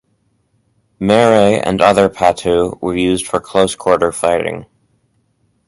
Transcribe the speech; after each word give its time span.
Mere, 0.99 1.61
and 1.63 1.79
other 1.79 2.09
patu, 2.09 2.75
were 2.81 2.97
used 2.97 3.27
for 3.27 3.39
close-quarter 3.39 4.11
fighting. 4.11 4.65